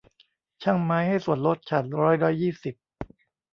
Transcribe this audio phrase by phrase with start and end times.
[0.63, 2.75] ช่างไม้ให้ส่วนลดฉันร้อยละยี่สิบ